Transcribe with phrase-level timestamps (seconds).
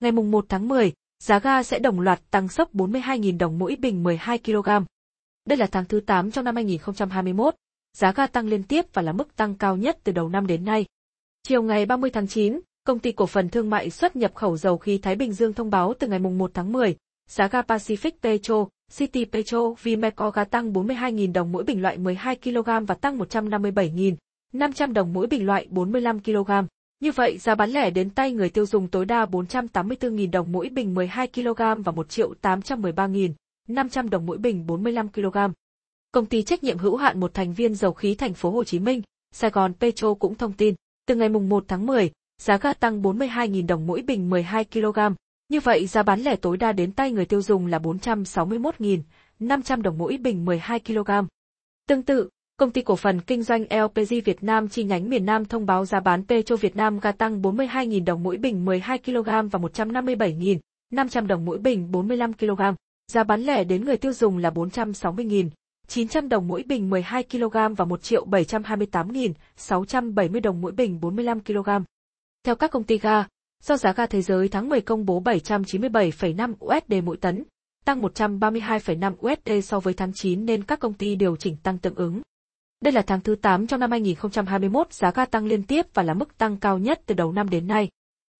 [0.00, 3.76] Ngày mùng 1 tháng 10, giá ga sẽ đồng loạt tăng sốc 42.000 đồng mỗi
[3.76, 4.68] bình 12 kg.
[5.48, 7.54] Đây là tháng thứ 8 trong năm 2021,
[7.96, 10.64] giá ga tăng liên tiếp và là mức tăng cao nhất từ đầu năm đến
[10.64, 10.86] nay.
[11.42, 14.78] Chiều ngày 30 tháng 9, Công ty cổ phần thương mại xuất nhập khẩu dầu
[14.78, 16.96] khí Thái Bình Dương thông báo từ ngày 1 tháng 10,
[17.28, 22.36] giá ga Pacific Petro, City Petro, Vimeco ga tăng 42.000 đồng mỗi bình loại 12
[22.36, 26.50] kg và tăng 157.500 đồng mỗi bình loại 45 kg.
[27.00, 30.68] Như vậy, giá bán lẻ đến tay người tiêu dùng tối đa 484.000 đồng mỗi
[30.68, 35.36] bình 12 kg và 1.813.500 đồng mỗi bình 45 kg.
[36.12, 38.78] Công ty trách nhiệm hữu hạn một thành viên dầu khí thành phố Hồ Chí
[38.78, 40.74] Minh, Sài Gòn Petro cũng thông tin,
[41.06, 42.10] từ ngày 1 tháng 10,
[42.42, 44.98] giá ga tăng 42.000 đồng mỗi bình 12 kg.
[45.48, 49.98] Như vậy giá bán lẻ tối đa đến tay người tiêu dùng là 461.500 đồng
[49.98, 51.10] mỗi bình 12 kg.
[51.86, 52.28] Tương tự,
[52.60, 55.84] Công ty cổ phần kinh doanh LPG Việt Nam chi nhánh miền Nam thông báo
[55.84, 61.26] giá bán Petro Việt Nam ga tăng 42.000 đồng mỗi bình 12 kg và 157.500
[61.26, 62.60] đồng mỗi bình 45 kg.
[63.12, 67.84] Giá bán lẻ đến người tiêu dùng là 460.900 đồng mỗi bình 12 kg và
[67.84, 71.68] 1.728.670 đồng mỗi bình 45 kg.
[72.44, 73.24] Theo các công ty ga,
[73.62, 77.44] do giá ga thế giới tháng 10 công bố 797,5 USD mỗi tấn,
[77.84, 81.94] tăng 132,5 USD so với tháng 9 nên các công ty điều chỉnh tăng tương
[81.94, 82.20] ứng.
[82.84, 86.14] Đây là tháng thứ 8 trong năm 2021 giá ga tăng liên tiếp và là
[86.14, 87.88] mức tăng cao nhất từ đầu năm đến nay.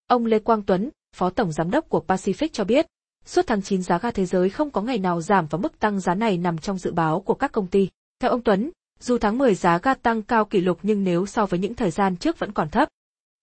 [0.07, 2.87] Ông Lê Quang Tuấn, Phó Tổng Giám đốc của Pacific cho biết,
[3.25, 6.01] suốt tháng 9 giá ga thế giới không có ngày nào giảm và mức tăng
[6.01, 7.89] giá này nằm trong dự báo của các công ty.
[8.21, 11.47] Theo ông Tuấn, dù tháng 10 giá ga tăng cao kỷ lục nhưng nếu so
[11.47, 12.89] với những thời gian trước vẫn còn thấp.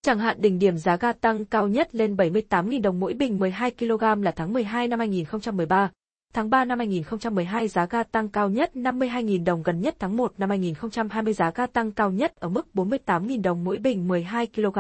[0.02, 3.72] Chẳng hạn đỉnh điểm giá ga tăng cao nhất lên 78.000 đồng mỗi bình 12
[3.72, 5.92] kg là tháng 12 năm 2013.
[6.38, 10.34] Tháng 3 năm 2012 giá ga tăng cao nhất 52.000 đồng gần nhất tháng 1
[10.38, 14.80] năm 2020 giá ga tăng cao nhất ở mức 48.000 đồng mỗi bình 12 kg.